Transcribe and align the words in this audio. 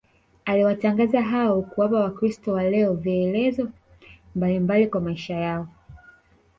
aliwatangaza 0.45 1.21
hao 1.21 1.61
kuwapa 1.61 1.95
wakristo 1.99 2.53
wa 2.53 2.63
leo 2.63 2.93
vielelezo 2.93 3.69
mbalimbali 4.35 4.87
kwa 4.87 5.01
maisha 5.01 5.35
yao 5.35 5.67